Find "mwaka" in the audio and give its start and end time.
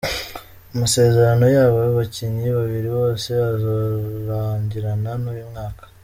5.51-5.83